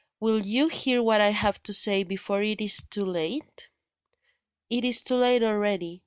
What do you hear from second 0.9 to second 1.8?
what I have to